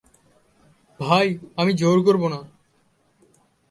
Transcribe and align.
ভাই 0.99 1.27
আমি 1.57 1.71
জোর 1.73 1.97
করব 2.05 2.23
না। 2.27 2.39